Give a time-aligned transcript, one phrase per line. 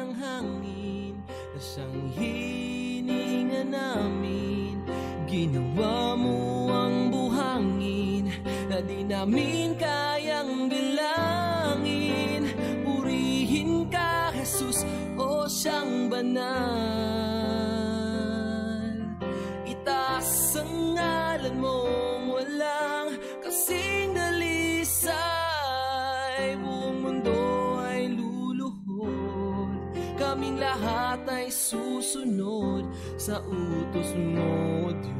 [0.00, 4.80] ng hangin Na siyang hininga namin.
[5.28, 8.32] Ginawa mo ang buhangin
[8.72, 10.19] Na di namin kayang
[32.10, 35.14] susunod sa utos mo, Diyos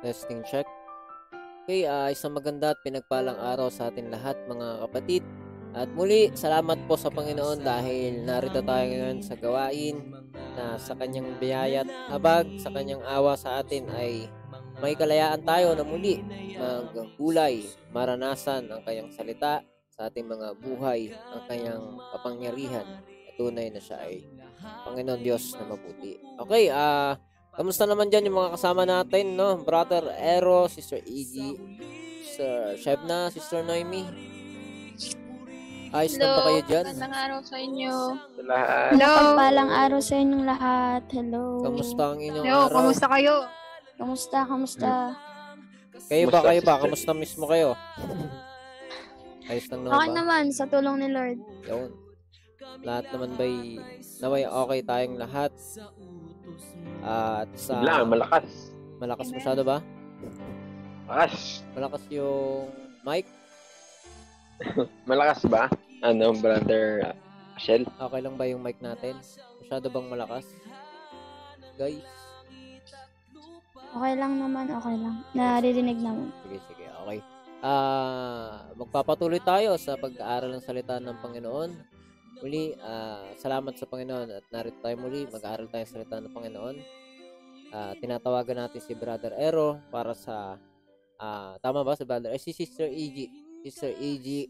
[0.00, 0.64] Testing check.
[1.68, 5.20] Okay, uh, isang maganda at pinagpalang araw sa atin lahat mga kapatid.
[5.76, 10.00] At muli, salamat po sa Panginoon dahil narito tayo ngayon sa gawain
[10.56, 14.32] na sa kanyang biyaya at habag, sa kanyang awa sa atin ay
[14.78, 16.22] may kalayaan tayo na muli
[16.58, 22.86] maggulay, maranasan ang kanyang salita sa ating mga buhay, ang kanyang kapangyarihan.
[23.02, 24.26] At tunay na siya ay
[24.86, 26.18] Panginoon Diyos na mabuti.
[26.38, 27.14] Okay, ah...
[27.18, 27.26] Uh,
[27.58, 29.58] Kamusta naman dyan yung mga kasama natin, no?
[29.66, 31.58] Brother Ero, Sister Iggy,
[32.22, 34.06] Sister Shebna, Sister Noemi.
[35.90, 36.84] Ayos na ba kayo dyan?
[36.86, 37.94] Magandang araw sa inyo.
[38.14, 38.88] Sa lahat.
[38.94, 39.10] Hello.
[39.10, 41.02] Mapagpalang araw sa inyong lahat.
[41.10, 41.44] Hello.
[41.66, 42.76] Kamusta ang inyong Hello, araw?
[42.78, 43.36] kamusta kayo?
[43.98, 44.38] Kamusta?
[44.46, 44.90] Kamusta?
[46.06, 46.78] Kayo ba, kayo ba?
[46.78, 47.74] Kamusta mismo kayo?
[49.50, 50.16] Ayos lang naman Okay ba?
[50.22, 51.38] naman, sa tulong ni Lord.
[51.66, 51.90] Yun.
[52.84, 53.80] Lahat naman ba'y
[54.22, 55.50] naway okay tayong lahat?
[57.02, 57.82] At sa...
[57.82, 58.76] Bigla, malakas.
[59.02, 59.36] Malakas Amen.
[59.40, 59.78] masyado ba?
[61.08, 61.64] Malakas.
[61.74, 62.70] Malakas yung
[63.02, 63.26] mic?
[65.10, 65.66] Malakas ba?
[66.04, 67.14] Ano, brother uh,
[67.58, 67.82] Shell?
[67.88, 69.18] Okay lang ba yung mic natin?
[69.64, 70.46] Masyado bang malakas?
[71.74, 72.27] Guys?
[73.98, 75.26] Okay lang naman, okay lang.
[75.34, 76.30] Naririnig naman.
[76.46, 76.86] Sige, sige.
[77.02, 77.18] Okay.
[77.66, 81.70] Ah, magpapatuloy tayo sa pag-aaral ng salita ng Panginoon.
[82.38, 85.26] Muli, ah, salamat sa Panginoon at narito tayo muli.
[85.26, 86.76] Mag-aaral tayo ng salita ng Panginoon.
[87.74, 90.54] Ah, tinatawagan natin si Brother Ero para sa
[91.18, 92.30] ah, tama ba si Brother?
[92.30, 93.26] Eh, si Sister Iggy.
[93.66, 94.46] Sister Iggy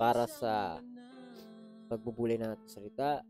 [0.00, 0.80] para sa
[1.92, 3.20] pagbubulay natin ng salita.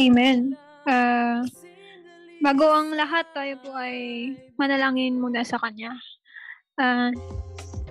[0.00, 0.56] Amen.
[0.88, 1.44] Ah,
[2.38, 5.94] bago ang lahat, tayo po ay manalangin muna sa Kanya.
[6.78, 7.10] Ah,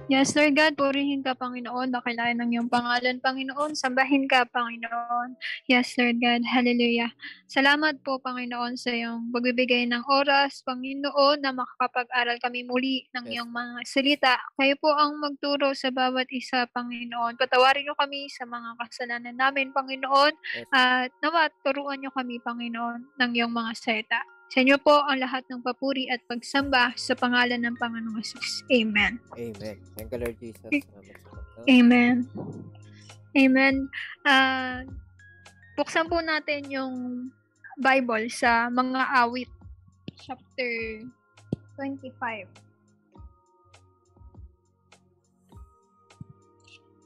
[0.08, 1.92] yes, Lord God, purihin ka, Panginoon.
[1.92, 3.76] Dakilain ng iyong pangalan, Panginoon.
[3.76, 5.36] Sambahin ka, Panginoon.
[5.68, 6.48] Yes, Lord God.
[6.48, 7.12] Hallelujah.
[7.52, 13.34] Salamat po, Panginoon, sa iyong pagbibigay ng oras, Panginoon, na makakapag-aral kami muli ng Yes.
[13.36, 14.34] iyong mga salita.
[14.56, 17.36] Kayo po ang magturo sa bawat isa, Panginoon.
[17.36, 20.32] Patawarin niyo kami sa mga kasalanan namin, Panginoon.
[20.32, 20.72] Yes.
[20.72, 24.24] At nawa, turuan niyo kami, Panginoon, ng iyong mga salita.
[24.48, 28.64] Sa inyo po ang lahat ng papuri at pagsamba sa pangalan ng Panginoong Jesus.
[28.72, 29.20] Amen.
[29.36, 29.76] Amen.
[30.00, 30.72] Thank you, Lord Jesus.
[31.68, 32.24] Amen.
[33.36, 33.76] Amen.
[34.24, 34.88] Ah,
[35.76, 37.28] buksan po natin yung
[37.78, 39.52] Bible sa mga awit
[40.16, 41.04] chapter
[41.76, 42.48] 25.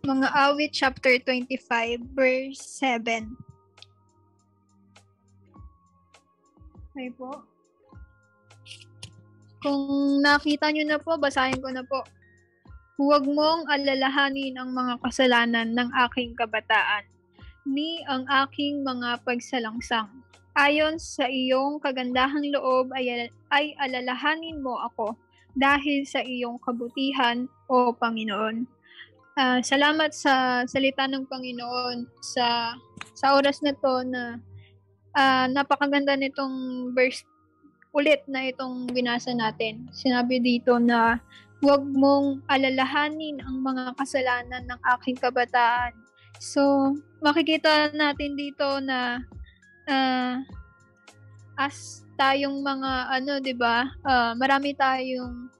[0.06, 3.50] Mga awit chapter 25 verse 7.
[6.91, 7.31] Okay po.
[9.63, 12.03] Kung nakita nyo na po, basahin ko na po.
[13.00, 17.07] Huwag mong alalahanin ang mga kasalanan ng aking kabataan,
[17.63, 20.12] ni ang aking mga pagsalangsang.
[20.59, 25.16] Ayon sa iyong kagandahang loob ay, ay alalahanin mo ako
[25.55, 28.67] dahil sa iyong kabutihan, O Panginoon.
[29.40, 32.76] Ah, salamat sa salita ng Panginoon sa
[33.16, 34.44] sa oras na to na
[35.16, 37.23] ah, napakaganda nitong verse
[37.91, 39.91] ulit na itong binasa natin.
[39.91, 41.19] Sinabi dito na
[41.59, 45.91] huwag mong alalahanin ang mga kasalanan ng aking kabataan.
[46.41, 49.22] So, makikita natin dito na
[49.85, 50.40] ah,
[51.59, 52.91] as tayong mga
[53.22, 53.85] ano, 'di ba?
[54.08, 55.52] ah, marami tayong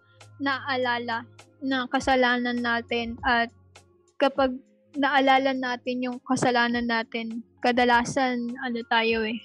[0.42, 1.28] naalala
[1.62, 3.54] na kasalanan natin at
[4.18, 4.58] kapag
[4.98, 9.40] naalala natin yung kasalanan natin, kadalasan ano tayo eh.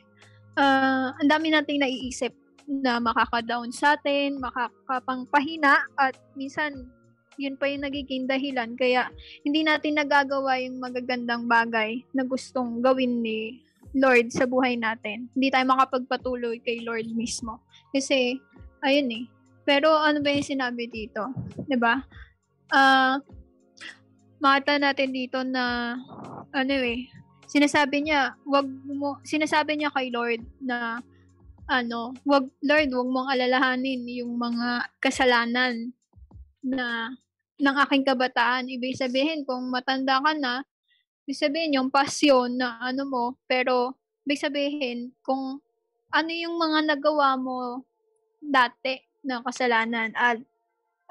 [0.56, 2.32] ah, ang dami nating naiisip
[2.66, 6.90] na makaka-down sa atin, makakapangpahina at minsan
[7.37, 9.12] yun pa yung nagiging dahilan kaya
[9.44, 13.60] hindi natin nagagawa yung magagandang bagay na gustong gawin ni
[13.96, 15.28] Lord sa buhay natin.
[15.37, 17.64] Hindi tayo makapagpatuloy kay Lord mismo.
[17.93, 18.37] Kasi,
[18.84, 19.25] ayun eh.
[19.66, 21.26] Pero ano ba yung sinabi dito?
[21.66, 21.98] 'Di ba?
[22.70, 23.19] Ah,
[24.41, 25.97] makita natin dito na
[26.53, 27.09] ano eh,
[27.47, 31.00] sinasabi niya, wag mo, sinasabi niya kay Lord na
[31.67, 35.91] ano, wag Lord, wag mong alalahanin yung mga kasalanan
[36.62, 37.11] na
[37.56, 38.69] ng aking kabataan.
[38.69, 40.62] Ibig sabihin kung matanda ka na,
[41.25, 43.97] ibig sabihin yung pasyon na ano mo, pero
[44.27, 45.59] ibig sabihin kung
[46.15, 47.82] ano yung mga nagawa mo
[48.39, 50.39] dati na kasalanan at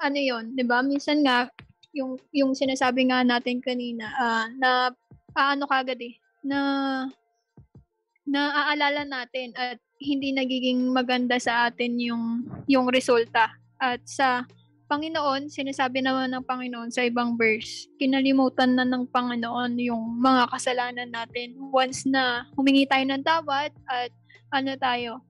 [0.00, 0.80] ano yon 'di ba?
[0.80, 1.52] Minsan nga
[1.96, 4.92] yung yung sinasabi nga natin kanina ah, na
[5.32, 6.60] paano kagad eh na
[8.28, 13.48] naaalala natin at hindi nagiging maganda sa atin yung yung resulta.
[13.80, 14.44] At sa
[14.86, 21.10] Panginoon, sinasabi naman ng Panginoon sa ibang verse, kinalimutan na ng Panginoon yung mga kasalanan
[21.10, 24.14] natin once na humingi tayo ng tawad at
[24.54, 25.26] ano tayo,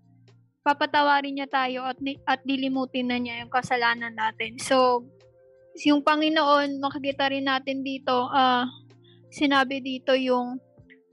[0.61, 1.97] papatawarin niya tayo at,
[2.29, 4.61] at dilimutin na niya yung kasalanan natin.
[4.61, 5.09] So,
[5.85, 8.65] yung Panginoon, makikita rin natin dito, ah
[9.29, 10.57] sinabi dito yung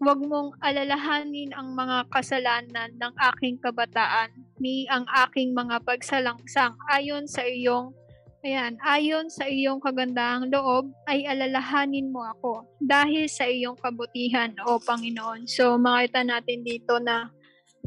[0.03, 7.23] Huwag mong alalahanin ang mga kasalanan ng aking kabataan ni ang aking mga pagsalangsang ayon
[7.23, 7.95] sa iyong
[8.43, 14.75] Ayan, ayon sa iyong kagandahang loob ay alalahanin mo ako dahil sa iyong kabutihan o
[14.83, 15.47] Panginoon.
[15.47, 17.31] So makita natin dito na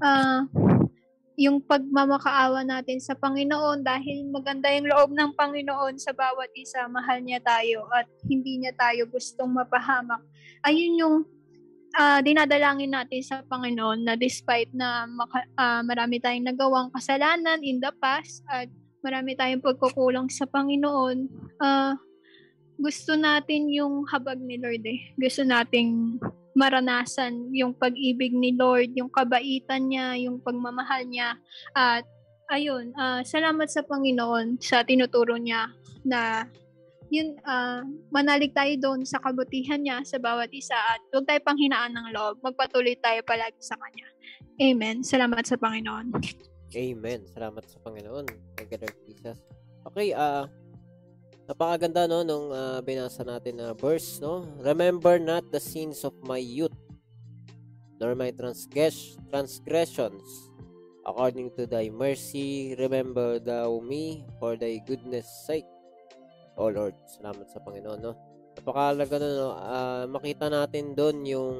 [0.00, 0.49] ah,
[1.36, 7.20] yung pagmamakaawa natin sa Panginoon dahil maganda yung loob ng Panginoon sa bawat isa, mahal
[7.20, 10.24] niya tayo at hindi niya tayo gustong mapahamak.
[10.64, 11.16] Ayun yung
[11.92, 17.84] ah, dinadalangin natin sa Panginoon na despite na maka- ah, marami tayong nagawang kasalanan in
[17.84, 18.72] the past at
[19.04, 21.28] marami tayong pagkukulang sa Panginoon,
[21.60, 22.00] ah,
[22.80, 25.12] gusto natin yung habag ni Lord eh.
[25.16, 26.16] Gusto nating
[26.56, 31.36] maranasan yung pag-ibig ni Lord, yung kabaitan niya, yung pagmamahal niya.
[31.76, 32.08] At
[32.48, 35.68] ayun, ah, salamat sa Panginoon sa tinuturo niya
[36.08, 36.48] na
[37.12, 41.92] yun, ah, manalig tayo doon sa kabutihan niya sa bawat isa at huwag tayo panghinaan
[41.92, 42.40] ng loob.
[42.40, 44.08] Magpatuloy tayo palagi sa Kanya.
[44.56, 45.04] Amen.
[45.04, 46.16] Salamat sa Panginoon.
[46.74, 47.20] Amen.
[47.30, 48.26] Salamat sa Panginoon.
[48.56, 49.38] Thank you, Lord Jesus.
[49.86, 50.50] Okay, ah
[51.46, 54.46] napakaganda no nung ah, binasa natin na verse, no?
[54.60, 56.75] Remember not the sins of my youth,
[57.98, 60.50] nor my transgress- transgressions.
[61.06, 65.70] According to thy mercy, remember thou me for thy goodness sake.
[66.58, 68.12] O Lord, salamat sa Panginoon, no?
[68.58, 69.49] Napakalaga no, no?
[69.54, 71.56] Ah, makita natin doon yung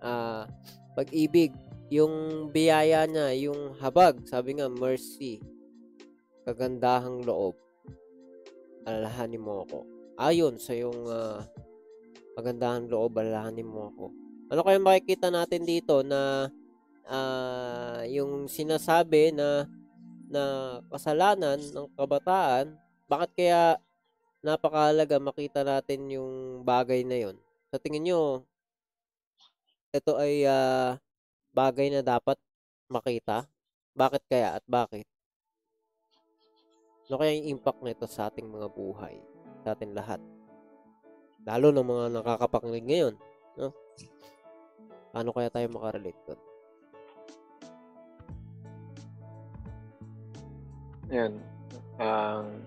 [0.00, 0.48] ah,
[0.96, 1.52] pag-ibig
[1.92, 5.38] yung biyaya niya, yung habag, sabi nga, mercy,
[6.48, 7.54] kagandahang loob,
[8.84, 9.78] alalahanin mo ako.
[10.20, 11.42] Ayon sa yung uh,
[12.38, 14.04] magandahang loob, alalahanin mo ako.
[14.52, 16.52] Ano kaya makikita natin dito na
[17.08, 19.64] ah, yung sinasabi na
[20.28, 20.42] na
[20.90, 22.74] kasalanan ng kabataan,
[23.06, 23.62] bakit kaya
[24.44, 27.36] napakahalaga makita natin yung bagay na yon?
[27.72, 28.44] Sa tingin nyo,
[29.94, 30.98] ito ay ah,
[31.54, 32.36] bagay na dapat
[32.90, 33.46] makita?
[33.94, 35.06] Bakit kaya at bakit?
[37.04, 39.20] Ano kaya yung impact nito sa ating mga buhay?
[39.60, 40.24] Sa ating lahat?
[41.44, 43.14] Lalo ng mga nakakapakinig ngayon.
[43.60, 43.68] No?
[45.12, 46.40] Paano kaya tayo makarelate doon?
[51.12, 51.32] Yan.
[52.00, 52.64] Ang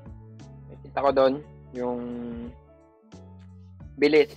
[0.70, 1.34] nakita ko doon,
[1.74, 2.02] yung
[3.98, 4.30] bilis.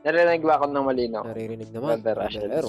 [0.00, 1.22] Narinig ba ako ng malinaw?
[1.28, 2.00] Naririnig naman.
[2.00, 2.64] Brother.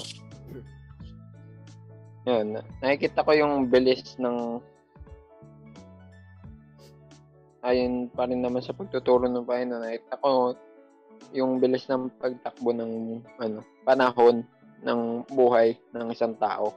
[2.28, 2.60] Yun.
[2.84, 4.60] Nakikita ko yung bilis ng
[7.62, 9.82] ayon pa rin naman sa pagtuturo ng Panginoon.
[9.86, 10.58] Nakita ko
[11.32, 14.42] yung bilis ng pagtakbo ng ano, panahon
[14.82, 16.74] ng buhay ng isang tao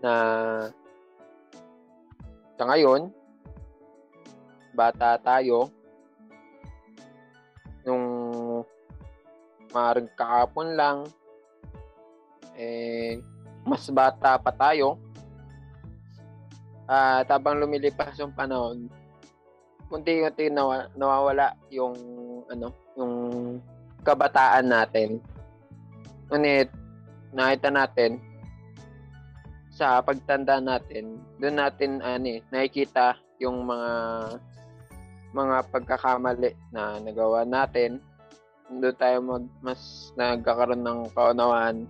[0.00, 0.12] na
[2.56, 3.12] sa ngayon
[4.72, 5.68] bata tayo
[7.84, 8.04] nung
[9.72, 10.98] maaaring kahapon lang
[12.56, 13.20] eh
[13.64, 14.96] mas bata pa tayo
[16.88, 18.88] at habang lumilipas yung panahon
[19.90, 21.94] unti-unti nawa- nawawala yung
[22.50, 23.14] ano yung
[24.02, 25.18] kabataan natin.
[26.30, 26.70] Ngunit
[27.34, 28.18] nakita natin
[29.76, 33.92] sa pagtanda natin doon natin ani nakikita yung mga
[35.36, 38.00] mga pagkakamali na nagawa natin.
[38.72, 41.84] Doon tayo mag, mas nagkakaroon ng kaunawaan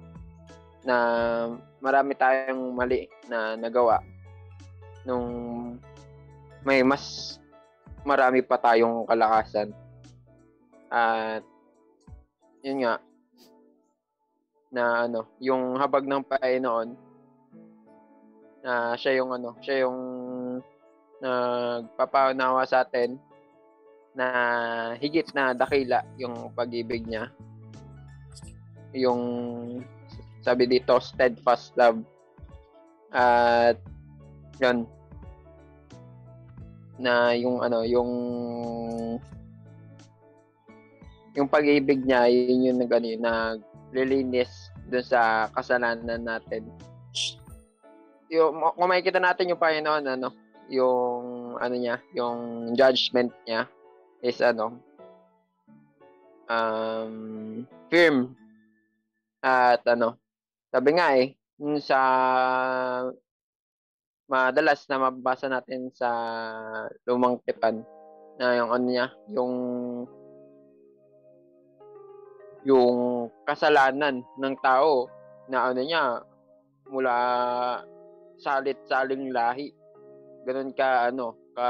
[0.83, 0.97] na
[1.79, 4.03] marami tayong mali na nagawa.
[5.07, 5.29] Nung
[6.67, 7.39] may mas
[8.07, 9.75] marami pa tayong kalakasan.
[10.87, 11.43] At
[12.63, 13.03] yun nga
[14.71, 16.89] na ano, yung habag ng Panginoon
[18.63, 19.99] na siya yung ano, siya yung
[21.19, 23.19] nagpapaunawa sa atin
[24.15, 24.27] na
[24.97, 27.31] higit na dakila yung pag-ibig niya.
[28.95, 29.23] Yung
[30.47, 32.01] sabi dito, steadfast love
[33.17, 33.79] At
[34.59, 34.89] yun
[36.97, 38.11] na yung ano, yung
[41.37, 46.65] yung pag-ibig niya, yun yung nag ano, yung naglilinis dun sa kasalanan natin.
[48.33, 50.29] Yung kung makikita natin yung Panginoon ano,
[50.73, 53.69] yung ano niya, yung judgment niya
[54.25, 54.81] is ano
[56.47, 58.35] um firm
[59.43, 60.15] at ano
[60.71, 61.35] sabi nga eh
[61.83, 61.99] sa
[64.27, 66.11] madalas na mababasa natin sa
[67.07, 67.83] lumang tipan
[68.37, 69.55] na yung ano niya yung
[72.67, 75.07] yung kasalanan ng tao
[75.47, 76.19] na ano niya
[76.91, 77.15] mula
[78.43, 79.71] salit-saling lahi.
[80.43, 81.69] Ganun ka ano ka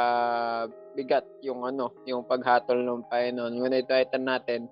[0.97, 3.53] bigat yung ano yung paghatol ng Panginoon.
[3.61, 4.67] Ngunit ito natin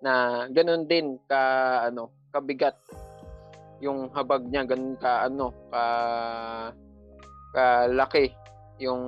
[0.00, 2.76] na ganun din ka ano kabigat
[3.84, 4.64] yung habag niya.
[4.64, 5.84] Ganun ka ano ka
[7.56, 8.36] kalaki
[8.76, 9.00] yung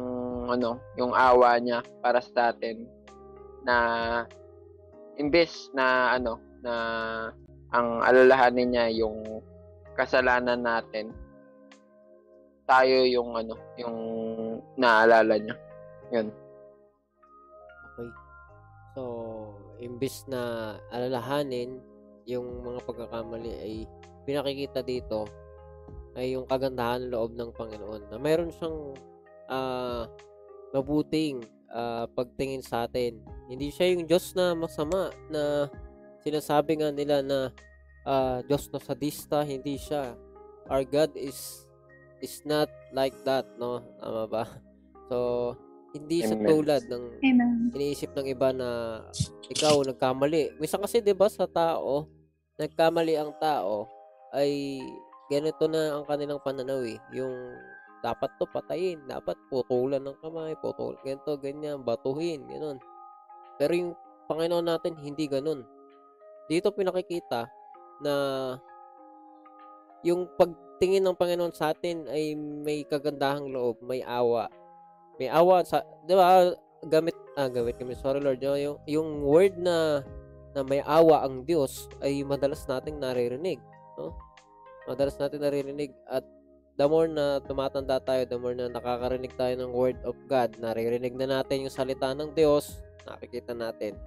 [0.48, 2.88] ano yung awa niya para sa atin
[3.68, 3.76] na
[5.20, 6.74] imbes na ano na
[7.76, 9.44] ang alalahanin niya yung
[9.92, 11.12] kasalanan natin
[12.64, 13.96] tayo yung ano yung
[14.80, 15.56] naalala niya
[16.08, 16.32] yun
[17.98, 18.14] Okay.
[18.94, 19.02] So,
[19.82, 21.82] imbis na alalahanin
[22.30, 23.74] yung mga pagkakamali ay
[24.22, 25.26] pinakikita dito
[26.18, 28.98] ay yung kagandahan ng loob ng Panginoon na mayroon siyang
[29.46, 30.10] ah
[30.74, 33.22] mabuting ah, pagtingin sa atin.
[33.46, 35.70] Hindi siya yung Diyos na masama na
[36.26, 37.54] sinasabi nga nila na
[38.02, 40.18] ah, Diyos na sadista, hindi siya.
[40.68, 41.64] Our God is
[42.18, 43.80] is not like that, no?
[44.02, 44.44] Tama ba?
[45.08, 45.54] So,
[45.96, 46.48] hindi sa Amen.
[46.50, 47.72] tulad ng Amen.
[47.72, 49.00] iniisip ng iba na
[49.48, 50.60] ikaw nagkamali.
[50.60, 52.04] Minsan kasi 'di ba sa tao,
[52.60, 53.88] nagkamali ang tao
[54.36, 54.82] ay
[55.28, 56.98] ganito na ang kanilang pananaw eh.
[57.12, 57.32] Yung
[58.00, 62.78] dapat to patayin, dapat putulan ng kamay, putol, ganito, ganyan, batuhin, ganun.
[63.58, 63.92] Pero yung
[64.28, 65.64] Panginoon natin, hindi ganun.
[66.48, 67.48] Dito pinakikita
[68.04, 68.14] na
[70.06, 74.46] yung pagtingin ng Panginoon sa atin ay may kagandahang loob, may awa.
[75.18, 76.54] May awa sa, 'di ba?
[76.86, 80.06] Gamit ah gamit kami sorry Lord, yung yung word na
[80.54, 83.58] na may awa ang Diyos ay madalas nating naririnig,
[83.98, 84.14] no?
[84.88, 86.24] Madalas natin naririnig at
[86.80, 91.12] the more na tumatanda tayo, the more na nakakarinig tayo ng word of God, naririnig
[91.12, 94.00] na natin yung salita ng Diyos, nakikita natin.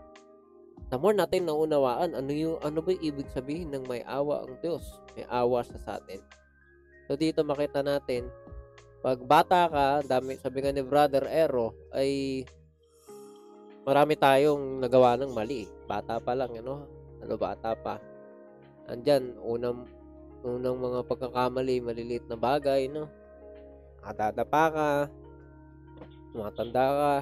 [0.89, 4.57] The more natin naunawaan ano yung ano ba yung ibig sabihin ng may awa ang
[4.59, 4.99] Diyos?
[5.13, 6.19] May awa sa atin.
[7.05, 8.27] So dito makita natin
[9.01, 12.41] pag bata ka, dami sabi nga ni Brother Ero ay
[13.81, 15.65] marami tayong nagawa ng mali.
[15.89, 16.85] Bata pa lang, ano?
[17.17, 17.97] Ano bata pa.
[18.85, 19.89] Andyan, unang
[20.41, 23.05] unang mga pagkakamali, maliliit na bagay, no?
[24.01, 24.89] Nakadadapa ka,
[26.33, 27.13] tumatanda ka,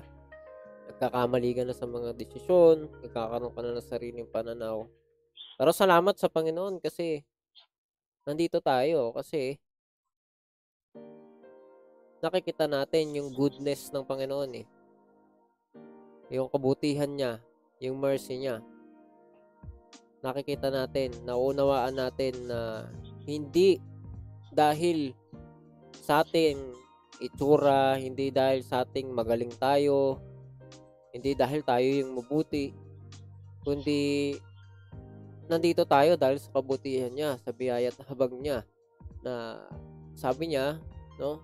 [0.89, 4.87] nagkakamali ka na sa mga desisyon, nagkakaroon ka na ng sariling pananaw.
[5.59, 7.27] Pero salamat sa Panginoon kasi
[8.23, 9.59] nandito tayo kasi
[12.23, 14.67] nakikita natin yung goodness ng Panginoon eh.
[16.29, 17.43] Yung kabutihan niya,
[17.81, 18.63] yung mercy niya.
[20.19, 22.91] Nakikita natin, naunawaan natin na
[23.29, 23.77] hindi
[24.49, 25.13] dahil
[25.93, 26.57] sa ating
[27.21, 30.17] itsura, hindi dahil sa ating magaling tayo,
[31.13, 32.73] hindi dahil tayo yung mabuti,
[33.61, 34.33] kundi
[35.49, 38.65] nandito tayo dahil sa kabutihan niya, sa biyaya at habag niya
[39.25, 39.65] na
[40.13, 40.77] sabi niya,
[41.17, 41.43] no,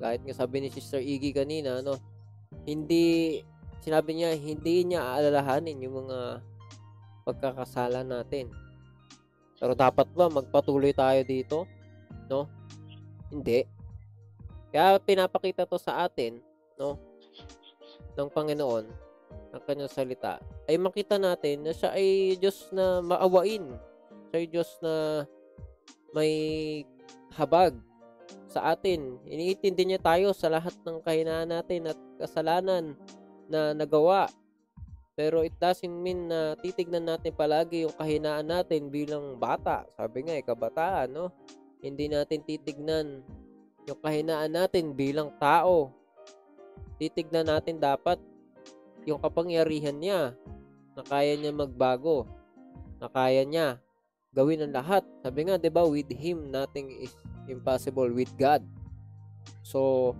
[0.00, 1.98] kahit nga sabi ni Sister Iggy kanina, no,
[2.64, 3.40] hindi,
[3.84, 6.40] sinabi niya, hindi niya aalalahanin yung mga
[7.26, 8.48] pagkakasala natin.
[9.60, 11.68] Pero dapat ba magpatuloy tayo dito?
[12.32, 12.48] No?
[13.28, 13.68] Hindi.
[14.72, 16.40] Kaya pinapakita to sa atin,
[16.80, 16.96] no,
[18.16, 18.86] ng Panginoon,
[19.52, 23.66] ng kanyang salita, ay makita natin na siya ay Diyos na maawain.
[24.30, 25.26] Siya ay Diyos na
[26.14, 26.32] may
[27.34, 27.76] habag
[28.50, 29.18] sa atin.
[29.26, 32.94] Iniintindi niya tayo sa lahat ng kahinaan natin at kasalanan
[33.50, 34.30] na nagawa.
[35.20, 39.84] Pero it doesn't mean na titignan natin palagi yung kahinaan natin bilang bata.
[39.92, 41.28] Sabi nga, eh, kabataan, no?
[41.84, 43.20] Hindi natin titignan
[43.84, 45.92] yung kahinaan natin bilang tao.
[46.96, 48.16] Titignan natin dapat
[49.04, 50.32] yung kapangyarihan niya
[50.96, 52.24] na kaya niya magbago.
[52.96, 53.76] Na kaya niya
[54.32, 55.04] gawin ang lahat.
[55.20, 57.12] Sabi nga, 'di ba, with him nothing is
[57.44, 58.64] impossible with God.
[59.60, 60.12] So,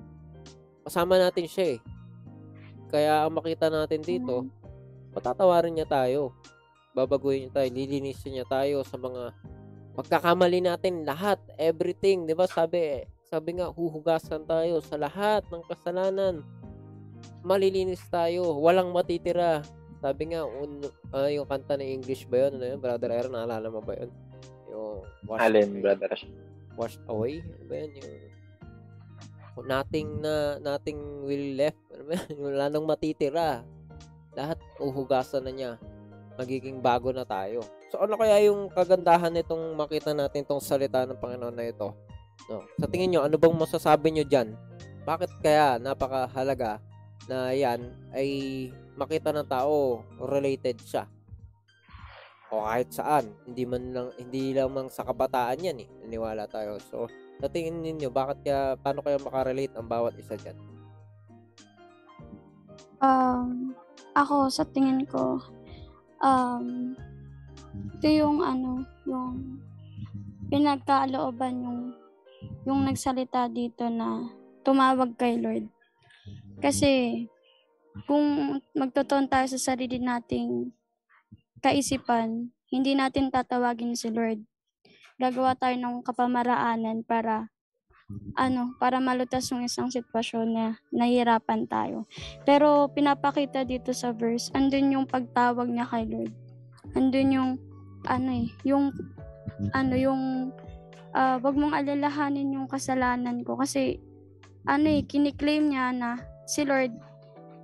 [0.85, 1.81] kasama natin siya eh.
[2.93, 4.45] Kaya ang makita natin dito,
[5.15, 6.35] patatawarin niya tayo.
[6.95, 9.31] Babaguhin niya tayo, lilinisin niya tayo sa mga
[9.95, 12.47] pagkakamali natin lahat, everything, 'di ba?
[12.51, 16.43] Sabi Sabi nga, huhugasan tayo sa lahat ng kasalanan.
[17.47, 19.63] Malilinis tayo, walang matitira.
[20.03, 20.83] Sabi nga, un,
[21.15, 22.59] ah, yung kanta ng English ba yun?
[22.59, 22.81] Ano yun?
[22.83, 24.11] Brother Aaron, naalala mo ba yun?
[24.67, 25.79] Yung wash Alin, away.
[25.79, 26.11] brother?
[26.75, 27.39] Washed away?
[27.39, 27.91] Ano ba yun?
[28.03, 31.79] Yung nothing na nothing will left.
[31.95, 32.19] Ano ba?
[32.51, 33.63] Wala nang matitira.
[34.35, 35.73] Lahat uhugasan na niya.
[36.39, 37.61] Magiging bago na tayo.
[37.91, 41.93] So ano kaya yung kagandahan nitong makita natin tong salita ng Panginoon na ito?
[42.49, 42.65] No.
[42.79, 44.55] Sa tingin nyo, ano bang masasabi nyo dyan?
[45.05, 46.81] Bakit kaya napakahalaga
[47.29, 48.29] na yan ay
[48.97, 51.05] makita ng tao related siya?
[52.51, 55.89] O kahit saan, hindi man lang hindi lamang sa kabataan yan eh.
[56.03, 56.83] Naniwala tayo.
[56.83, 57.07] So,
[57.39, 60.59] sa tingin ninyo, bakit kaya paano kaya makarelate ang bawat isa diyan?
[63.01, 63.73] Um,
[64.15, 65.39] ako, sa tingin ko,
[66.23, 66.95] um,
[67.99, 69.61] ito yung ano, yung
[70.51, 71.81] pinagkalooban yung
[72.67, 74.29] yung nagsalita dito na
[74.65, 75.69] tumawag kay Lord.
[76.61, 77.25] Kasi,
[78.05, 80.69] kung magtotoon tayo sa sarili nating
[81.65, 84.45] kaisipan, hindi natin tatawagin si Lord.
[85.17, 87.49] Gagawa tayo ng kapamaraanan para
[88.35, 92.07] ano, para malutas yung isang sitwasyon na nahihirapan tayo.
[92.47, 96.33] Pero pinapakita dito sa verse, andun yung pagtawag niya kay Lord.
[96.95, 97.51] Andun yung
[98.09, 98.91] ano eh, yung
[99.77, 100.23] ano yung
[101.13, 104.01] ah, wag mong alalahanin yung kasalanan ko kasi
[104.65, 106.17] ano eh, kiniklaim niya na
[106.49, 106.93] si Lord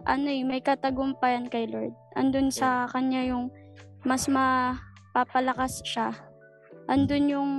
[0.06, 1.90] ano eh, may katagumpayan kay Lord.
[2.14, 3.50] Andun sa kanya yung
[4.06, 6.14] mas mapapalakas siya.
[6.86, 7.50] Andun yung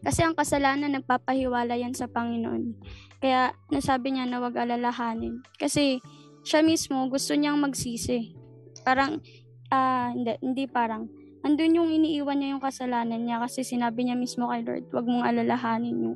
[0.00, 2.72] kasi ang kasalanan nagpapahiwala yan sa Panginoon.
[3.20, 5.44] Kaya nasabi niya na wag alalahanin.
[5.60, 6.00] Kasi
[6.40, 8.32] siya mismo gusto niyang magsisi.
[8.80, 9.20] Parang,
[9.68, 11.04] ah, hindi, hindi parang.
[11.40, 15.24] Andun yung iniiwan niya yung kasalanan niya kasi sinabi niya mismo kay Lord, wag mong
[15.24, 16.12] alalahanin yung,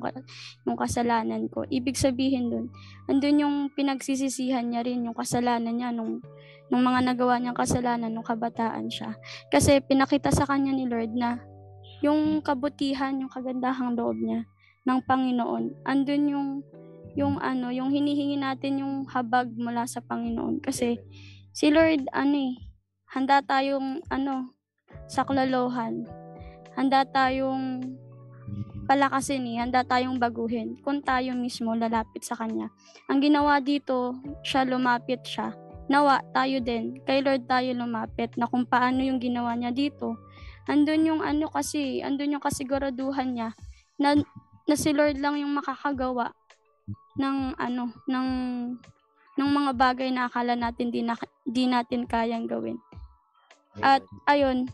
[0.69, 1.65] yung kasalanan ko.
[1.65, 2.69] Ibig sabihin dun,
[3.09, 6.21] andun yung pinagsisisihan niya rin yung kasalanan niya nung,
[6.69, 9.17] nung mga nagawa niyang kasalanan nung kabataan siya.
[9.49, 11.41] Kasi pinakita sa kanya ni Lord na
[12.03, 14.43] yung kabutihan, yung kagandahang loob niya
[14.83, 15.85] ng Panginoon.
[15.87, 16.49] Andun yung
[17.15, 20.99] yung ano, yung hinihingi natin yung habag mula sa Panginoon kasi
[21.55, 22.53] si Lord ano eh,
[23.07, 24.51] handa tayong ano
[25.07, 26.03] saklolohan.
[26.75, 27.95] Handa tayong
[28.85, 32.69] palakasin eh, handa tayong baguhin kung tayo mismo lalapit sa Kanya.
[33.09, 35.55] Ang ginawa dito, siya lumapit siya.
[35.85, 36.97] Nawa, tayo din.
[37.05, 40.17] Kay Lord tayo lumapit na kung paano yung ginawa niya dito.
[40.65, 43.49] Andun yung ano kasi, andun yung kasiguraduhan niya
[44.01, 44.17] na,
[44.65, 46.33] na si Lord lang yung makakagawa
[47.15, 48.27] ng ano, ng
[49.35, 52.79] ng mga bagay na akala natin di, na, di natin kayang gawin.
[53.83, 54.01] At
[54.31, 54.71] ayun,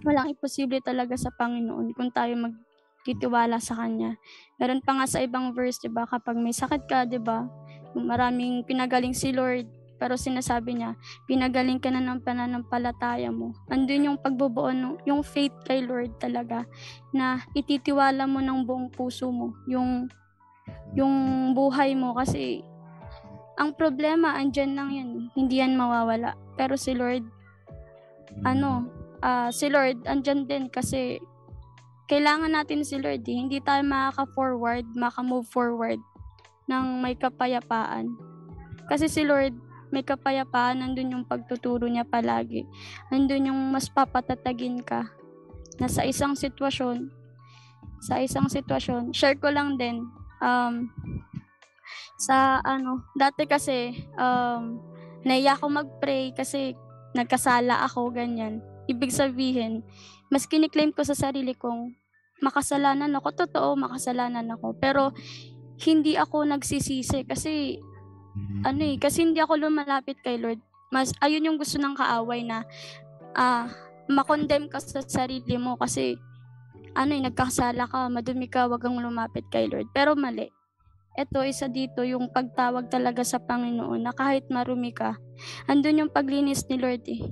[0.00, 4.16] walang imposible talaga sa Panginoon kung tayo magtitiwala sa Kanya.
[4.56, 7.44] Meron pa nga sa ibang verse, di ba, kapag may sakit ka, di ba,
[7.92, 13.56] maraming pinagaling si Lord, pero sinasabi niya, pinagaling ka na ng pananampalataya mo.
[13.72, 16.68] Andun yung pagbubuo, ng- yung faith kay Lord talaga,
[17.12, 20.08] na ititiwala mo ng buong puso mo, yung,
[20.92, 21.14] yung
[21.56, 22.60] buhay mo, kasi
[23.56, 26.36] ang problema, andyan lang yan, hindi yan mawawala.
[26.60, 27.24] Pero si Lord,
[28.44, 28.84] ano,
[29.24, 31.16] ah si Lord, andyan din kasi
[32.06, 33.36] kailangan natin si Lord eh.
[33.36, 35.98] Hindi tayo makaka-forward, maka-move forward
[36.70, 38.14] ng may kapayapaan.
[38.86, 39.56] Kasi si Lord,
[39.92, 42.64] may kapayapaan, nandun yung pagtuturo niya palagi.
[43.10, 45.10] Nandun yung mas papatatagin ka
[45.80, 47.10] na sa isang sitwasyon,
[48.00, 50.04] sa isang sitwasyon, share ko lang din,
[50.40, 50.88] um,
[52.16, 54.80] sa ano, dati kasi, um,
[55.26, 56.72] naiya ako mag-pray kasi
[57.12, 58.64] nagkasala ako, ganyan.
[58.88, 59.84] Ibig sabihin,
[60.32, 61.92] mas kiniklaim ko sa sarili kong
[62.40, 63.46] makasalanan ako.
[63.46, 64.76] Totoo, makasalanan ako.
[64.76, 65.12] Pero,
[65.76, 67.80] hindi ako nagsisisi kasi,
[68.66, 70.60] ano eh, kasi hindi ako lumalapit kay Lord.
[70.90, 72.62] Mas, ayun yung gusto ng kaaway na,
[73.34, 73.70] ah,
[74.06, 76.18] makondem ka sa sarili mo kasi,
[76.96, 79.90] ano eh, nagkasala ka, madumi ka, wag kang lumapit kay Lord.
[79.92, 80.48] Pero mali.
[81.16, 85.16] Ito, isa dito, yung pagtawag talaga sa Panginoon na kahit marumi ka,
[85.64, 87.24] andun yung paglinis ni Lord eh.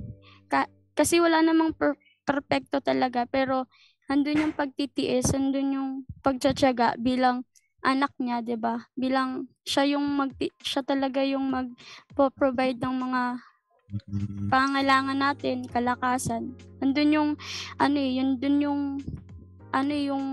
[0.49, 3.69] Ka- kasi wala namang per- perfecto talaga, pero
[4.09, 5.89] andun yung pagtitiis, andun yung
[6.25, 7.45] pagtsatsaga bilang
[7.85, 8.89] anak niya, 'di ba?
[8.97, 10.33] Bilang siya yung mag
[10.65, 13.21] siya talaga yung mag-provide ng mga
[14.49, 16.57] pangailangan natin, kalakasan.
[16.81, 17.31] Andun yung
[17.77, 18.81] ano eh, yun dun yung
[19.69, 20.25] ano eh, yung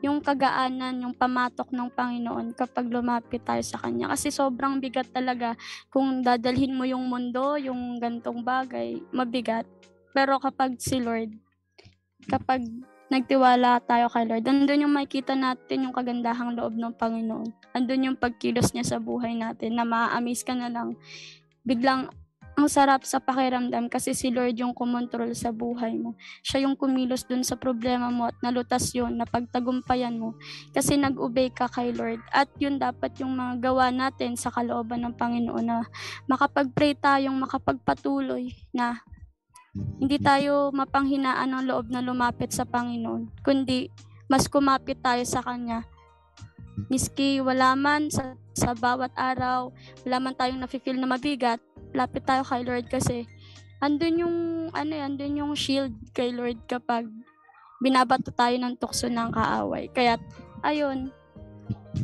[0.00, 4.08] yung kagaanan, yung pamatok ng Panginoon kapag lumapit tayo sa Kanya.
[4.08, 5.52] Kasi sobrang bigat talaga
[5.92, 9.68] kung dadalhin mo yung mundo, yung gantong bagay, mabigat.
[10.16, 11.36] Pero kapag si Lord,
[12.32, 12.64] kapag
[13.10, 17.74] nagtiwala tayo kay Lord, andun yung makikita natin yung kagandahang loob ng Panginoon.
[17.74, 20.94] Andun yung pagkilos niya sa buhay natin na ma-amaze ka na lang.
[21.66, 22.08] Biglang
[22.60, 26.12] ang sarap sa pakiramdam kasi si Lord yung kumontrol sa buhay mo.
[26.44, 30.36] Siya yung kumilos dun sa problema mo at nalutas yun, napagtagumpayan mo.
[30.76, 32.20] Kasi nag-obey ka kay Lord.
[32.28, 35.88] At yun dapat yung mga gawa natin sa kalooban ng Panginoon na
[36.28, 39.00] makapag-pray tayong makapagpatuloy na
[39.74, 43.86] hindi tayo mapanghinaan ng loob na lumapit sa Panginoon, kundi
[44.26, 45.86] mas kumapit tayo sa Kanya.
[46.90, 49.70] Miski wala man sa, sa bawat araw,
[50.06, 51.62] wala man tayong nafe-feel na mabigat,
[51.94, 53.26] lapit tayo kay Lord kasi
[53.78, 54.36] andun yung
[54.74, 57.06] ano yan, andun yung shield kay Lord kapag
[57.80, 59.88] binabato tayo ng tukso ng kaaway.
[59.90, 60.18] Kaya
[60.66, 61.14] ayun,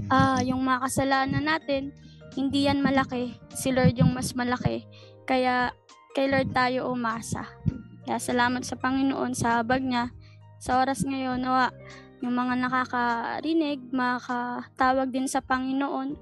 [0.09, 1.91] ah yung mga kasalanan natin,
[2.37, 3.37] hindi yan malaki.
[3.53, 4.85] Si Lord yung mas malaki.
[5.25, 5.73] Kaya
[6.17, 7.45] kay Lord tayo umasa.
[8.09, 10.17] Kaya salamat sa Panginoon sa habag niya.
[10.57, 11.69] Sa oras ngayon, nawa,
[12.25, 16.17] yung mga nakakarinig, makatawag din sa Panginoon,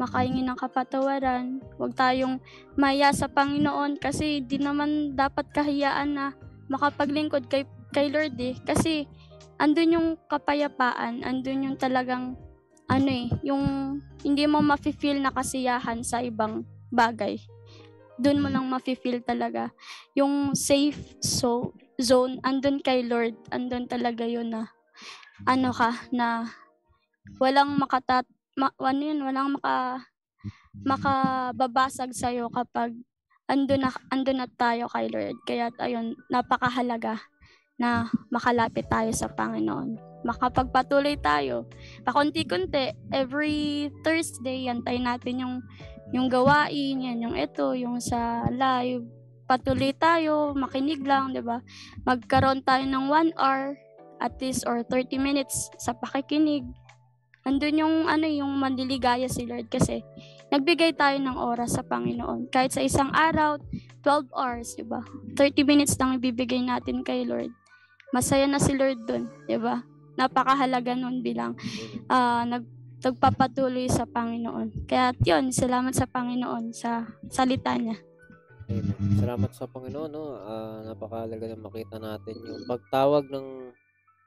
[0.00, 1.60] makahingi ng kapatawaran.
[1.76, 2.40] Huwag tayong
[2.80, 6.32] maya sa Panginoon kasi di naman dapat kahiyaan na
[6.72, 8.56] makapaglingkod kay, kay Lord eh.
[8.64, 9.04] Kasi
[9.60, 12.32] andun yung kapayapaan, andun yung talagang
[12.88, 17.36] ano eh, yung hindi mo mafe-feel na kasiyahan sa ibang bagay.
[18.18, 19.70] Doon mo lang mafe-feel talaga.
[20.18, 24.70] Yung safe so, zone, andun kay Lord, andun talaga yun na
[25.46, 26.50] ano ka, na
[27.38, 28.26] walang makatat,
[28.58, 30.02] ma, ano yun, walang maka,
[30.82, 32.94] makababasag sa'yo kapag
[33.46, 35.38] andun na, andun na tayo kay Lord.
[35.46, 37.22] Kaya ayun, napakahalaga
[37.78, 39.94] na makalapit tayo sa Panginoon.
[40.26, 41.70] Makapagpatuloy tayo.
[42.02, 45.54] Pakunti-kunti, every Thursday, antayin natin yung,
[46.12, 49.04] yung gawain, yan, yung ito, yung sa live.
[49.48, 51.60] Patuloy tayo, makinig lang, di ba?
[52.04, 53.76] Magkaroon tayo ng one hour,
[54.20, 56.64] at least, or 30 minutes sa pakikinig.
[57.48, 60.04] Andun yung, ano, yung manliligaya si Lord kasi
[60.52, 62.48] nagbigay tayo ng oras sa Panginoon.
[62.52, 63.60] Kahit sa isang araw,
[64.04, 65.00] 12 hours, di ba?
[65.36, 67.52] 30 minutes lang ibibigay natin kay Lord.
[68.12, 69.84] Masaya na si Lord dun, di ba?
[70.16, 71.54] Napakahalaga nun bilang
[72.08, 72.64] uh, nag,
[72.98, 74.88] nagpapatuloy sa Panginoon.
[74.90, 77.98] Kaya yun, salamat sa Panginoon sa salita niya.
[78.68, 79.16] Amen.
[79.16, 80.36] Salamat sa Panginoon, no?
[80.44, 83.72] Uh, napakahalaga na makita natin yung pagtawag ng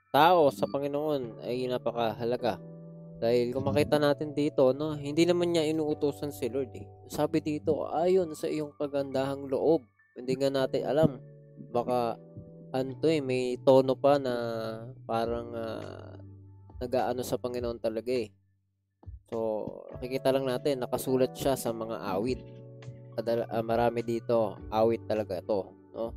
[0.09, 2.57] tao sa Panginoon ay napakahalaga.
[3.21, 6.89] Dahil kung makita natin dito, no, hindi naman niya inuutosan si Lord eh.
[7.05, 9.85] Sabi dito, ayon sa iyong kagandahang loob.
[10.17, 11.21] Hindi nga natin alam.
[11.69, 12.17] Baka
[12.73, 14.33] ano eh, may tono pa na
[15.05, 16.17] parang uh,
[16.81, 18.33] nag-aano sa Panginoon talaga eh.
[19.31, 19.39] So,
[19.95, 22.43] nakikita lang natin, nakasulat siya sa mga awit.
[23.15, 25.71] Adala, uh, marami dito, awit talaga ito.
[25.95, 26.11] No?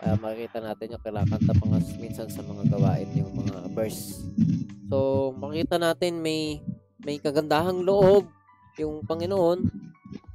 [0.00, 4.24] uh, makikita natin yung kinakanta nga minsan sa mga gawain yung mga verse.
[4.88, 6.64] So, makita natin may
[7.04, 8.32] may kagandahang loob
[8.80, 9.68] yung Panginoon.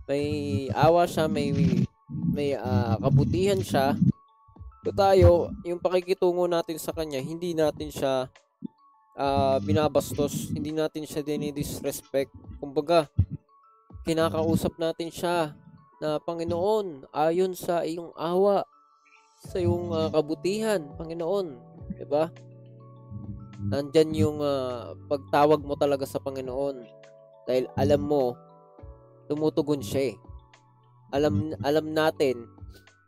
[0.05, 0.25] May
[0.73, 1.49] awa siya, may
[2.29, 3.97] may uh, kabutihan siya.
[4.85, 8.29] So tayo, yung pakikitungo natin sa kanya, hindi natin siya
[9.19, 12.31] uh, binabastos, hindi natin siya dinidisrespect.
[12.63, 13.11] Kumbaga,
[14.07, 15.53] kinakausap natin siya
[15.99, 18.63] na Panginoon, ayon sa iyong awa,
[19.43, 21.47] sa iyong uh, kabutihan, Panginoon.
[21.99, 22.31] 'Di ba?
[23.59, 26.79] Nandyan yung uh, pagtawag mo talaga sa Panginoon
[27.43, 28.39] dahil alam mo
[29.27, 30.17] tumutugon siya eh.
[31.11, 32.47] Alam alam natin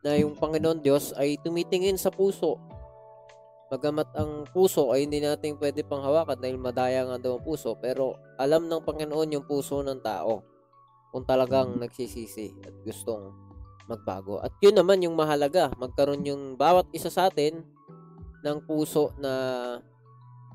[0.04, 2.60] na yung Panginoon Diyos ay tumitingin sa puso.
[3.72, 7.80] Bagamat ang puso ay hindi natin pwede pang hawakan dahil madaya nga daw ang puso,
[7.80, 10.44] pero alam ng Panginoon yung puso ng tao
[11.16, 13.32] kung talagang nagsisisi at gustong
[13.88, 14.44] magbago.
[14.44, 17.64] At yun naman yung mahalaga, magkaroon yung bawat isa sa atin
[18.44, 19.32] ng puso na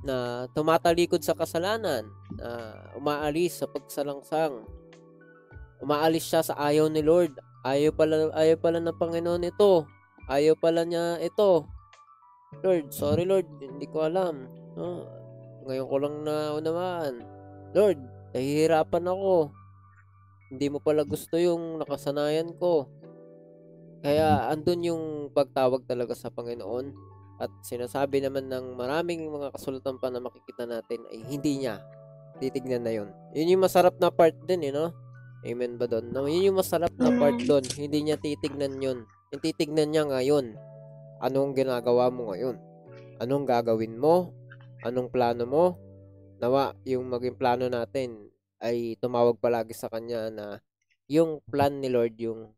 [0.07, 2.07] na tumatalikod sa kasalanan,
[2.39, 2.49] na
[2.95, 4.63] umaalis sa pagsalangsang.
[5.83, 7.35] Umaalis siya sa ayaw ni Lord.
[7.67, 9.83] Ayaw pala, ayaw pala ng Panginoon ito.
[10.31, 11.67] Ayaw pala niya ito.
[12.63, 14.47] Lord, sorry Lord, hindi ko alam.
[14.79, 15.07] No?
[15.67, 17.15] Ngayon ko lang na unawaan.
[17.75, 17.99] Lord,
[18.33, 19.51] nahihirapan ako.
[20.55, 22.87] Hindi mo pala gusto yung nakasanayan ko.
[24.07, 25.05] Kaya andun yung
[25.35, 26.95] pagtawag talaga sa Panginoon
[27.43, 31.83] at sinasabi naman ng maraming mga kasulatan pa na makikita natin ay hindi niya
[32.39, 33.09] titignan na yun.
[33.35, 34.93] Yun yung masarap na part din, eh, no?
[35.45, 36.15] Amen ba doon?
[36.15, 37.65] No, yun yung masarap na part doon.
[37.77, 39.05] Hindi niya titignan yun.
[39.35, 40.57] Yung titignan niya ngayon.
[41.21, 42.57] Anong ginagawa mo ngayon?
[43.21, 44.37] Anong gagawin mo?
[44.85, 45.65] Anong plano mo?
[46.37, 48.29] Nawa, yung maging plano natin
[48.61, 50.61] ay tumawag palagi sa kanya na
[51.09, 52.53] yung plan ni Lord yung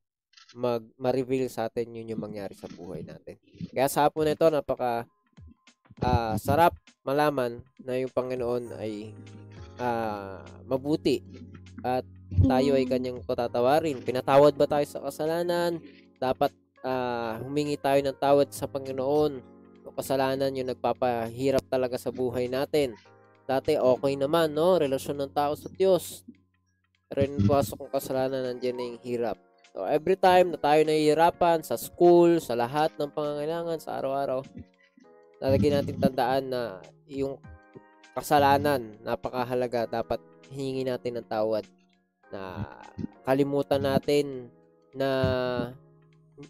[0.56, 3.36] mag ma-reveal sa atin yun yung mangyari sa buhay natin.
[3.70, 5.04] Kaya sa hapon na ito, napaka
[6.00, 9.12] ah, sarap malaman na yung Panginoon ay
[9.76, 11.20] ah, mabuti
[11.84, 12.04] at
[12.48, 14.00] tayo ay kanyang patatawarin.
[14.02, 15.80] Pinatawad ba tayo sa kasalanan?
[16.18, 16.50] Dapat
[16.84, 19.32] ah, humingi tayo ng tawad sa Panginoon.
[19.86, 22.94] Yung kasalanan yung nagpapahirap talaga sa buhay natin.
[23.48, 24.76] Dati okay naman, no?
[24.76, 26.26] Relasyon ng tao sa Diyos.
[27.08, 29.36] Pero yung pasok ng kasalanan, nandiyan na yung hirap.
[29.72, 34.44] So, every time na tayo nahihirapan sa school, sa lahat ng pangangailangan, sa araw-araw,
[35.40, 36.62] lalagyan natin tandaan na
[37.08, 37.40] yung
[38.12, 39.88] kasalanan, napakahalaga.
[39.88, 40.20] Dapat
[40.52, 41.64] hihingi natin ng tawad
[42.28, 42.68] na
[43.24, 44.52] kalimutan natin
[44.92, 45.08] na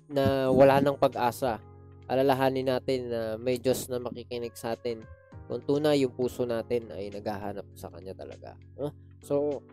[0.08, 1.60] na wala ng pag-asa.
[2.08, 5.04] Alalahanin natin na may Diyos na makikinig sa atin.
[5.48, 8.56] Kung tunay yung puso natin ay naghahanap sa Kanya talaga.
[8.76, 8.92] No?
[9.24, 9.64] So,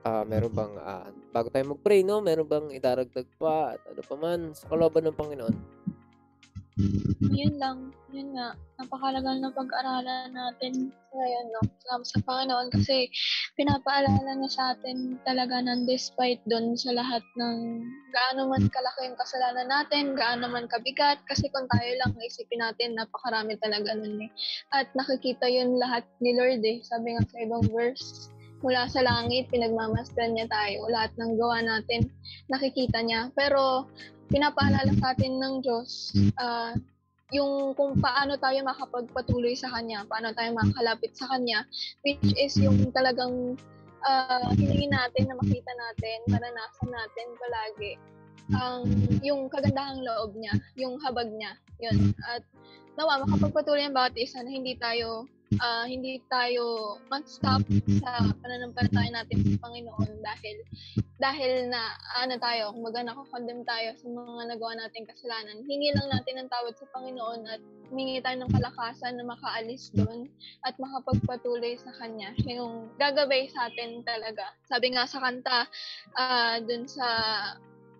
[0.00, 2.24] ah meron bang, ah, bago tayo mag-pray, no?
[2.24, 5.56] Meron bang idaragdag pa at ano pa man sa kalooban ng Panginoon?
[7.30, 7.78] Yun lang.
[8.10, 8.58] Yun nga.
[8.82, 11.62] Napakalagal na pag-aralan natin ngayon, no?
[11.82, 13.06] Salamat sa Panginoon kasi
[13.54, 17.58] pinapaalala niya sa atin talaga ng despite doon sa lahat ng
[18.10, 21.22] gaano man kalaki yung kasalanan natin, gaano man kabigat.
[21.30, 24.30] Kasi kung tayo lang isipin natin, napakarami talaga nun eh.
[24.74, 26.82] At nakikita yun lahat ni Lord eh.
[26.82, 30.84] Sabi nga sa ibang verse, mula sa langit, pinagmamasdan niya tayo.
[30.92, 32.10] Lahat ng gawa natin,
[32.52, 33.32] nakikita niya.
[33.32, 33.88] Pero
[34.30, 36.72] pinapaalala sa atin ng Diyos ah,
[37.30, 41.62] yung kung paano tayo makapagpatuloy sa Kanya, paano tayo makakalapit sa Kanya,
[42.02, 43.54] which is yung talagang
[44.02, 47.92] uh, hilingin natin na makita natin, maranasan natin palagi
[48.50, 48.82] ang
[49.22, 51.54] yung kagandahang loob niya, yung habag niya.
[51.78, 52.10] Yun.
[52.26, 52.42] At
[52.98, 57.66] nawa makapagpatuloy ang bawat isa na hindi tayo ah, hindi tayo mag-stop
[57.98, 60.56] sa pananampalataya natin sa Panginoon dahil
[61.20, 65.60] dahil na ano tayo, kumbaga nakakondemn tayo sa mga nagawa nating kasalanan.
[65.68, 67.60] Hingi lang natin ng tawad sa Panginoon at
[67.92, 70.30] humingi tayo ng kalakasan na makaalis doon
[70.64, 72.32] at makapagpatuloy sa Kanya.
[72.40, 74.54] Siya yung gagabay sa atin talaga.
[74.64, 75.68] Sabi nga sa kanta,
[76.16, 77.06] ah doon sa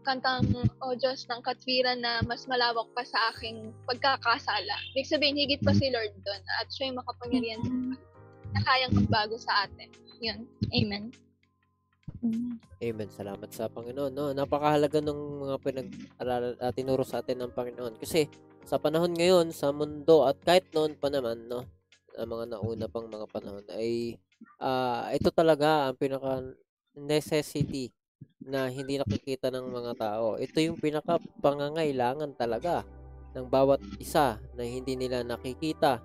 [0.03, 0.49] kantang
[0.81, 4.77] O Diyos ng katwiran na mas malawak pa sa aking pagkakasala.
[4.97, 7.63] Ibig sabihin, higit pa si Lord doon at siya yung makapangyarihan
[8.51, 9.89] na kayang magbago sa atin.
[10.21, 10.49] Yun.
[10.73, 11.05] Amen.
[12.81, 13.09] Amen.
[13.09, 14.13] Salamat sa Panginoon.
[14.13, 14.33] No?
[14.37, 15.89] Napakahalaga ng mga pinag
[16.21, 17.97] uh, tinuro sa atin ng Panginoon.
[17.97, 18.29] Kasi
[18.69, 21.65] sa panahon ngayon, sa mundo, at kahit noon pa naman, no,
[22.15, 24.21] ang mga nauna pang mga panahon, ay
[24.61, 26.45] uh, ito talaga ang pinaka
[26.93, 27.89] necessity
[28.41, 30.41] na hindi nakikita ng mga tao.
[30.41, 32.83] Ito yung pinaka pangangailangan talaga
[33.37, 36.03] ng bawat isa na hindi nila nakikita.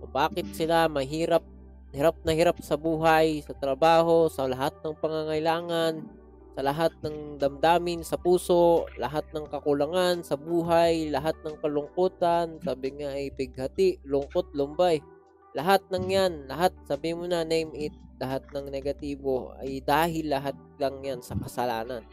[0.00, 1.42] Kung bakit sila mahirap
[1.90, 6.06] hirap na hirap sa buhay, sa trabaho, sa lahat ng pangangailangan,
[6.54, 12.94] sa lahat ng damdamin, sa puso, lahat ng kakulangan sa buhay, lahat ng kalungkutan, sabi
[12.94, 15.02] nga ay bighati, lungkot, lumbay.
[15.50, 20.54] Lahat ng yan, lahat, sabi mo na, name it, lahat ng negatibo ay dahil lahat
[20.78, 22.06] lang yan sa kasalanan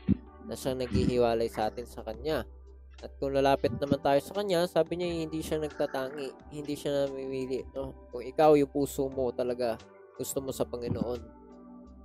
[0.48, 2.48] na siya naghihiwalay sa atin sa Kanya.
[2.98, 7.62] At kung lalapit naman tayo sa kanya, sabi niya hindi siya nagtatangi, hindi siya namimili.
[7.78, 7.94] No?
[8.10, 9.78] Kung ikaw yung puso mo talaga
[10.18, 11.22] gusto mo sa Panginoon,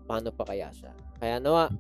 [0.04, 0.92] paano pa kaya siya?
[1.16, 1.72] Kaya nawa,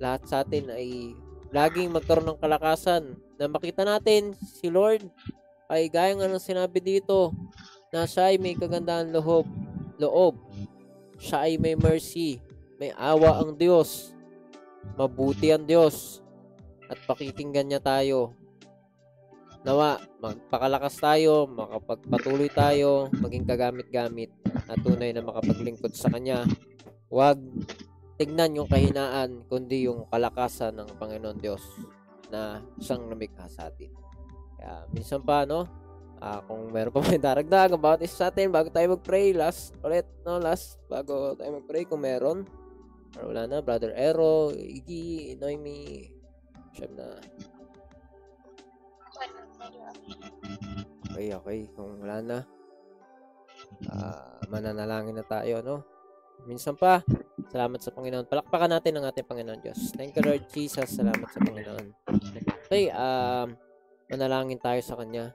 [0.00, 1.12] lahat sa atin ay
[1.52, 5.04] laging magkaroon ng kalakasan na makita natin si Lord
[5.68, 7.36] ay gaya nga ng sinabi dito
[7.94, 9.46] na siya ay may kagandahan loob,
[10.02, 10.34] loob.
[11.22, 12.42] Siya ay may mercy,
[12.82, 14.10] may awa ang Diyos,
[14.98, 16.18] mabuti ang Diyos,
[16.90, 18.34] at pakikinggan niya tayo
[19.64, 26.44] Nawa, magpakalakas tayo, makapagpatuloy tayo, maging kagamit-gamit at tunay na makapaglingkod sa Kanya.
[27.08, 27.40] Huwag
[28.20, 31.64] tignan yung kahinaan, kundi yung kalakasan ng Panginoon Diyos
[32.28, 33.88] na siyang lumikha sa atin.
[34.60, 35.64] Kaya minsan pa, no,
[36.24, 40.08] uh, kung meron pa may daragdag about isa sa atin, bago tayo mag-pray, last ulit,
[40.24, 42.48] no, last, bago tayo mag-pray, kung meron,
[43.20, 46.08] or wala na, Brother Ero, Iggy, Noemi,
[46.72, 47.20] siyem na,
[51.14, 51.70] Okay, okay.
[51.78, 52.38] Kung wala na,
[53.86, 55.86] uh, mananalangin na tayo, no?
[56.42, 57.06] Minsan pa,
[57.54, 58.26] salamat sa Panginoon.
[58.26, 59.94] Palakpakan natin ang ating Panginoon Diyos.
[59.94, 60.90] Thank you, Lord Jesus.
[60.90, 61.86] Salamat sa Panginoon.
[62.66, 63.54] Okay, um,
[64.10, 65.30] manalangin tayo sa Kanya.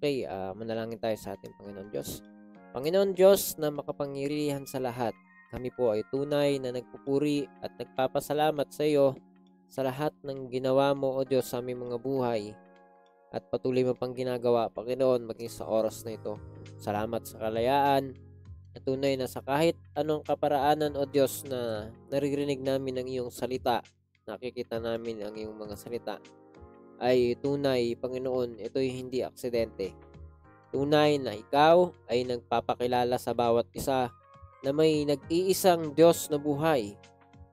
[0.00, 2.24] Okay, uh, manalangin tayo sa ating Panginoon Diyos.
[2.72, 5.12] Panginoon Diyos na makapangyarihan sa lahat,
[5.52, 9.12] kami po ay tunay na nagpupuri at nagpapasalamat sa iyo
[9.68, 12.56] sa lahat ng ginawa mo, O Diyos, sa aming mga buhay
[13.28, 16.40] at patuloy mo pang ginagawa, Panginoon, maging sa oras na ito.
[16.80, 18.16] Salamat sa kalayaan
[18.72, 23.84] at tunay na sa kahit anong kaparaanan, O Diyos, na naririnig namin ang iyong salita,
[24.24, 26.16] nakikita namin ang iyong mga salita,
[27.00, 29.96] ay tunay, Panginoon, ito'y hindi aksidente.
[30.70, 34.12] Tunay na ikaw ay nagpapakilala sa bawat isa
[34.60, 36.94] na may nag-iisang Diyos na buhay,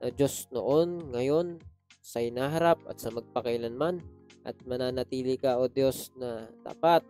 [0.03, 1.63] na Diyos noon, ngayon,
[2.03, 4.03] sa inaharap at sa magpakailanman,
[4.47, 7.03] at mananatili ka, O Diyos, na tapat,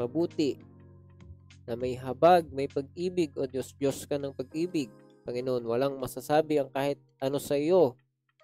[0.00, 0.56] mabuti,
[1.68, 4.88] na may habag, may pag-ibig, O Diyos, Diyos ka ng pag-ibig.
[5.28, 7.92] Panginoon, walang masasabi ang kahit ano sa iyo,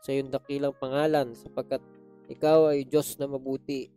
[0.05, 1.81] sa iyong dakilang pangalan, sapagkat
[2.29, 3.91] ikaw ay Diyos na mabuti.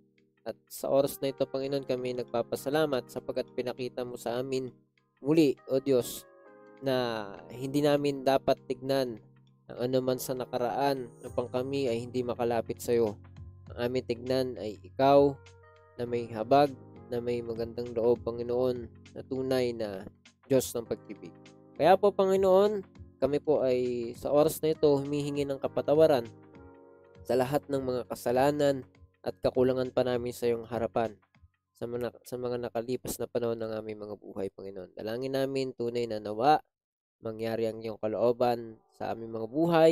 [0.47, 4.71] At sa oras na ito, Panginoon, kami nagpapasalamat sapagkat pinakita mo sa amin
[5.19, 6.23] muli, O Diyos,
[6.79, 9.19] na hindi namin dapat tignan
[9.67, 13.19] ang anuman sa nakaraan upang kami ay hindi makalapit sa iyo.
[13.75, 15.35] Ang aming tignan ay ikaw
[15.99, 16.71] na may habag,
[17.11, 20.07] na may magandang loob, Panginoon, na tunay na
[20.47, 21.35] Diyos ng pag-ibig.
[21.75, 22.79] Kaya po, Panginoon,
[23.19, 26.23] kami po ay sa oras na ito humihingi ng kapatawaran
[27.27, 28.87] sa lahat ng mga kasalanan
[29.19, 31.19] at kakulangan pa namin sa iyong harapan
[31.77, 34.97] sa mga, sa mga nakalipas na panahon ng aming mga buhay, Panginoon.
[34.97, 36.57] Dalangin namin tunay na nawa,
[37.21, 39.91] mangyari ang iyong kalooban sa aming mga buhay,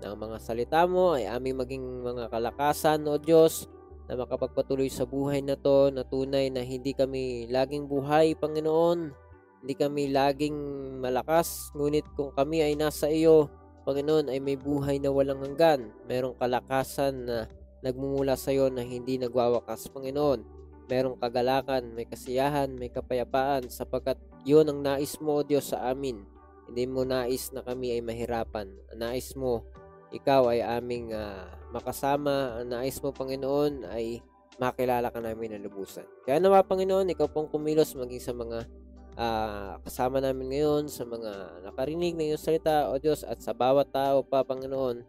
[0.00, 3.68] na ang mga salita mo ay aming maging mga kalakasan, O Diyos,
[4.08, 9.12] na makapagpatuloy sa buhay na to, na tunay na hindi kami laging buhay, Panginoon,
[9.60, 10.56] hindi kami laging
[11.04, 13.52] malakas, ngunit kung kami ay nasa iyo,
[13.90, 15.90] Panginoon, ay may buhay na walang hanggan.
[16.06, 17.50] Merong kalakasan na
[17.82, 20.46] nagmumula sa iyo na hindi nagwawakas, Panginoon.
[20.86, 24.14] Merong kagalakan, may kasiyahan, may kapayapaan, sapagkat
[24.46, 26.22] yun ang nais mo, O Diyos, sa amin.
[26.70, 28.70] Hindi mo nais na kami ay mahirapan.
[28.94, 29.66] Nais mo,
[30.14, 32.62] ikaw ay aming ah, makasama.
[32.62, 34.22] Nais mo, Panginoon, ay
[34.62, 36.06] makilala ka namin na lubusan.
[36.22, 38.70] Kaya nawa, Panginoon, ikaw pong kumilos maging sa mga
[39.14, 43.90] ah, kasama namin ngayon, sa mga nakarinig ng iyong salita, O Diyos, at sa bawat
[43.90, 45.02] tao pa, Panginoon,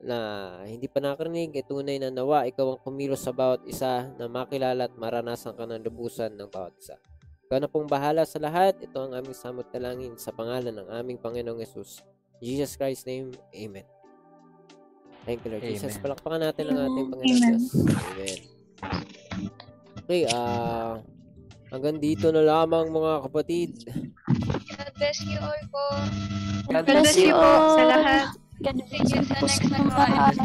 [0.00, 0.18] na
[0.64, 4.88] hindi pa nakarinig, ay tunay na nawa, ikaw ang kumilos sa bawat isa na makilala
[4.88, 6.96] at maranasan ka ng lubusan ng bawat isa.
[7.50, 8.78] Ikaw na pong bahala sa lahat.
[8.78, 11.98] Ito ang aming samot talangin sa pangalan ng aming Panginoong Yesus.
[12.38, 13.84] Jesus Christ's name, Amen.
[15.26, 15.98] Thank you, Lord Jesus.
[15.98, 16.02] Amen.
[16.06, 17.52] Palakpakan natin ang ating Panginoon Amen.
[17.52, 17.64] Diyos.
[17.76, 18.38] Amen.
[20.06, 21.19] Okay, ah...
[21.70, 23.70] hanggang dito na lamang mga kapatid.
[24.26, 25.84] God bless you all po.
[26.70, 28.26] God bless you po sa lahat.
[28.60, 28.76] God
[29.08, 30.36] you sa next.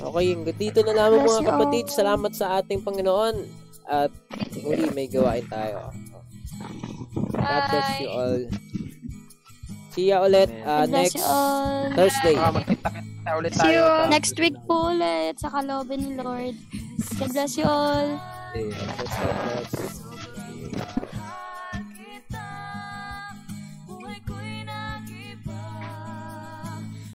[0.00, 1.84] Okay, hanggang dito na lamang mga kapatid.
[1.86, 1.94] all.
[1.94, 3.36] Salamat sa ating Panginoon.
[3.90, 4.10] At
[4.64, 5.92] muli may gawain tayo.
[7.30, 8.40] God bless you all.
[9.90, 11.18] See ya ulit ah, bless next.
[11.98, 12.36] Thursday.
[12.38, 12.54] Ah,
[13.50, 16.54] See you Next week po ulit sa kalooban ni Lord.
[17.18, 18.39] God bless you all.
[18.52, 21.19] Damn, that's not bad.